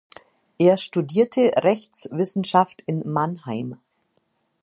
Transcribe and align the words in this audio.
Er 0.57 0.77
studierte 0.77 1.51
Rechtswissenschaft 1.57 2.81
in 2.87 3.03
Mannheim. 3.07 3.77